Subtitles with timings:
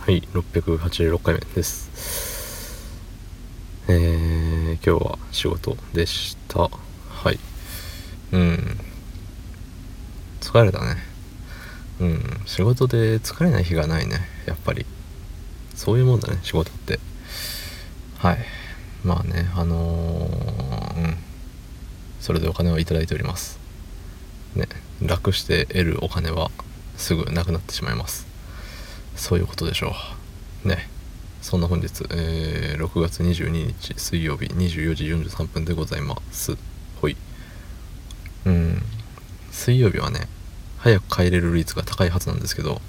[0.00, 2.88] はい686回目です。
[3.86, 6.60] えー、今日は仕事でした。
[6.60, 6.70] は
[7.30, 7.38] い。
[8.32, 8.80] うん。
[10.40, 10.96] 疲れたね。
[12.00, 12.40] うん。
[12.46, 14.20] 仕事で疲れない日がないね。
[14.46, 14.86] やっぱり。
[15.74, 16.98] そういうもんだね仕事って。
[18.16, 18.38] はい。
[19.04, 21.16] まあねあのー、うん。
[22.20, 23.60] それでお金を頂いております。
[24.56, 24.66] ね。
[25.02, 26.50] 楽して得るお金は
[26.96, 28.29] すぐなくなってしまいます。
[29.20, 29.92] そういうことでしょ
[30.64, 30.68] う。
[30.68, 30.88] ね。
[31.42, 36.56] そんな本日、えー、6月22日水曜日24時43分でございます。
[37.02, 37.18] ほい。
[38.46, 38.82] うん。
[39.52, 40.26] 水曜日はね
[40.78, 42.80] 早く帰れる率が高いはずなんですけど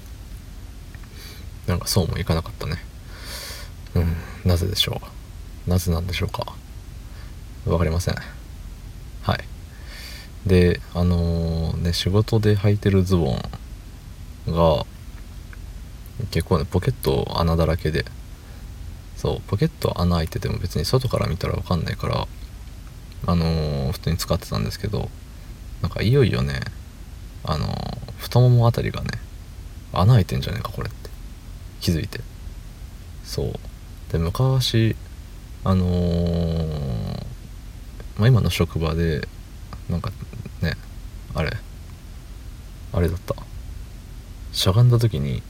[1.66, 2.78] なんかそうもいかなかったね。
[3.94, 4.16] うん。
[4.46, 5.02] なぜでしょ
[5.66, 5.70] う。
[5.70, 6.46] なぜなんでしょうか。
[7.66, 8.14] 分かりません。
[9.22, 9.44] はい。
[10.46, 14.86] であのー、ね仕事で履いてるズボンが
[16.30, 18.04] 結構ねポケット穴だらけで。
[19.16, 22.26] そうポケット穴開いてても別に外から見たら分かんないから
[23.26, 25.10] あのー、普通に使ってたんですけど
[25.80, 26.60] なんかいよいよね
[27.44, 27.70] あのー、
[28.18, 29.10] 太ももあたりがね
[29.92, 31.08] 穴開いてんじゃねえかこれって
[31.80, 32.20] 気づいて。
[33.22, 33.52] そう。
[34.10, 34.96] で昔
[35.62, 37.16] あのー、
[38.18, 39.28] まあ、今の職場で
[39.88, 40.10] なんか
[40.62, 40.76] ね
[41.32, 41.52] あれ
[42.92, 43.36] あれだった。
[44.52, 45.44] しゃがんだ時に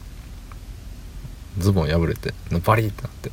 [1.59, 3.31] ズボン破れてバリってなって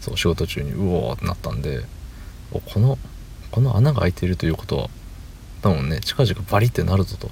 [0.00, 1.84] そう仕事中にうおーってなったんで
[2.50, 2.98] この
[3.50, 4.88] この穴が開いているということは
[5.62, 7.30] 多分ね近々バリってなるぞと。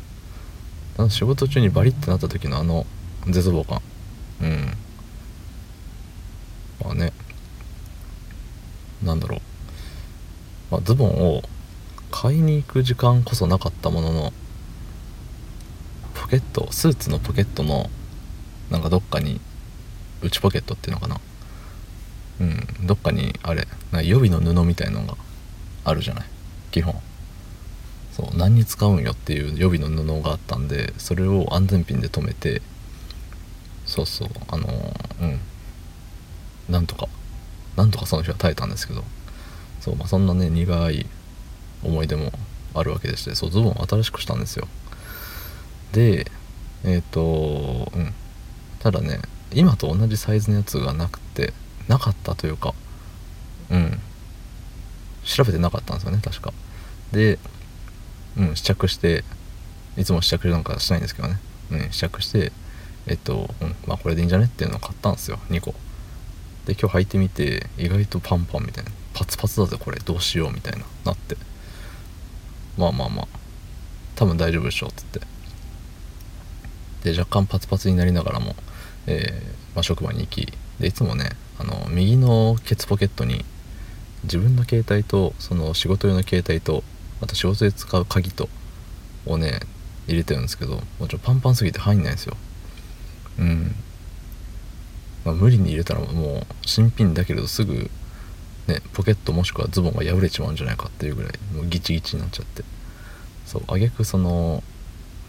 [0.97, 2.87] あの仕事中にバリってなった時のあの
[3.27, 3.81] 絶望感。
[4.42, 4.73] うん。
[6.85, 7.12] まあね。
[9.03, 9.41] なんだろう、
[10.70, 11.42] まあ、ズボンを
[12.11, 14.33] 買いに行く時間こそなかったものの
[16.15, 17.91] ポケットスーツのポケットの
[18.70, 19.41] なんかどっかに
[20.23, 21.20] 内ポケットっていうのかな？
[22.41, 22.87] うん。
[22.87, 23.67] どっかにあれ
[24.03, 25.17] 予備の布みたいのが
[25.84, 26.25] あるじゃない？
[26.70, 26.95] 基本。
[28.13, 28.36] そう。
[28.36, 32.63] 何に使うんよっていう予備の布があったんでそれを安全ピンで留めて
[33.86, 34.29] そうそう。
[34.48, 34.67] あの
[35.20, 35.41] うん。
[36.69, 37.08] なんとか
[37.77, 39.05] なんとかその日は耐えたんですけど
[39.81, 41.07] そう、まあ、そんなね苦い
[41.83, 42.33] 思い出も
[42.73, 43.51] あるわけでしてそう。
[43.51, 44.67] ズボンを新しくしたんですよ。
[45.92, 46.27] で
[46.85, 48.14] えっ、ー、とうん。
[48.81, 49.20] ただね
[49.55, 51.53] 今と同じサイズのやつがなくて
[51.89, 52.75] なかったというか
[53.70, 54.01] うん。
[55.25, 56.53] 調べてなかったんですよね確か。
[57.13, 57.39] で
[58.37, 59.25] うん試着して
[59.97, 61.39] いつも試着なんかしないんですけどね。
[61.70, 62.53] うん試着して
[63.07, 65.75] えっと、うん、まあこれでいいんじゃねっていうのを買ったんですよ2個。
[66.67, 68.91] で今日履いてみて意外とパンパンみたいな。
[69.14, 71.37] パツパツだぜこれどうしようみたいななって。
[72.77, 73.29] まあまあまあ。
[74.17, 75.20] 多分大丈夫でしょうっつって。
[77.05, 78.57] で若干パツパツになりながらも、
[79.07, 83.45] えー、まあ、職場に行きでいつもねあの右のケツポケットに
[84.25, 86.83] 自分の携帯とその仕事用の携帯と
[87.20, 88.48] あと仕事で使う鍵と
[89.27, 89.61] をね
[90.07, 92.37] 入れてるんですけどもちろんパンパンすぎて入んないんですよ。
[93.39, 93.75] うん、
[95.25, 96.07] まあ、無理に入れたらも
[96.41, 97.91] う新品だけれどすぐ
[98.67, 102.64] ねポケットもしくはズボンが破れちまうんじゃないかっていうぐらいもうギチギチになっちゃって。
[103.47, 104.63] そうあげくその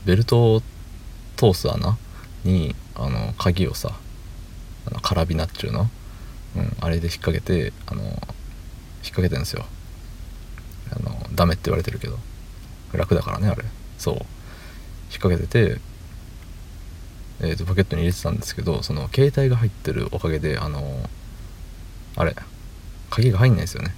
[0.05, 0.61] ベルトを
[1.35, 1.97] 通す穴
[2.43, 3.91] にあの鍵をさ
[4.87, 5.89] あのカラビナっちゅうの、
[6.55, 8.13] うん、あれで引っ掛けてあの引っ
[9.11, 9.65] 掛けてるんですよ。
[10.91, 12.17] あのダメって言われてるけど。
[12.93, 13.65] 楽だからねあれ。
[13.97, 14.13] そう。
[14.15, 14.23] 引っ
[15.19, 15.81] 掛けてて
[17.41, 21.09] えーと、ポケットに入れてたんですけどその携帯が入ってるおかげであの
[22.15, 22.33] あれ
[23.09, 23.93] 鍵が入んないですよね。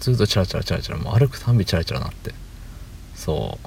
[0.00, 2.32] ずっとチャラチャラチャラチャラもう歩くたんびチャラチャラなって。
[3.14, 3.58] そ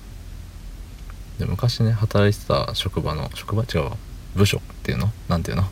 [1.37, 1.39] う。
[1.39, 3.63] で昔ね働いてた職場の職場？
[3.63, 3.97] 違うわ。
[4.35, 5.11] 部署っていうの？
[5.27, 5.63] 何ていうの？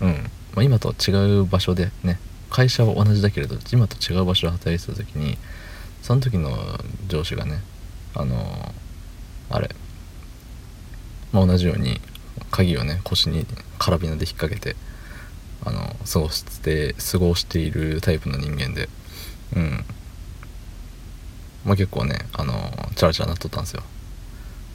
[0.00, 0.08] うん、
[0.54, 2.18] まあ、今とは違う場所でね。
[2.48, 5.36] 会社は同じだけれど今と違う場所で働いてた時に
[6.00, 6.56] その時の
[7.08, 7.60] 上司がね
[8.14, 8.72] あの
[9.50, 9.68] あれ、
[11.32, 12.00] まあ、同じように
[12.52, 13.44] 鍵をね腰に
[13.78, 14.76] カラビナで引っ掛けて
[15.64, 18.88] あの過ごして過ごしているタイプの人間で。
[19.56, 19.84] うん。
[21.64, 22.52] まあ結構ねあの
[22.94, 23.82] チャラチャラなっとったんですよ。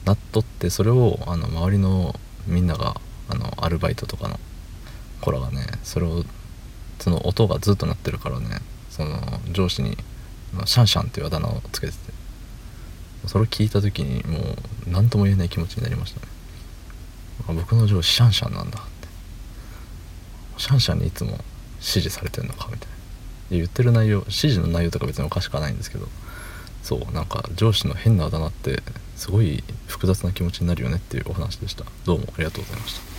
[0.04, 2.14] なっとってそれをあの周りの
[2.46, 3.00] みんなが
[3.32, 4.38] あのアルバイトとかの
[5.20, 6.24] 子らがねそれを
[7.00, 9.18] その音がずっと鳴ってるからねその
[9.50, 9.96] 上司に
[10.66, 11.98] シャンシャンっていうあだ名をつけてて
[13.26, 16.26] それを聞いた時にもう何とも言えない気持ちになりましたね。
[17.48, 19.08] 僕の上司シャンシャンなんだって。
[20.58, 21.30] シャンシャンにいつも
[21.78, 22.94] 指示されてるのかみたいな。
[23.50, 26.08] 言ってる内容指示の内容とか別におかしくはないんですけど
[26.82, 28.82] そうなんか上司の変なあだ名って
[29.16, 31.84] すごい複雑な気持ちになるよねっていうお話でした。
[32.04, 33.11] どうもありがとうございました。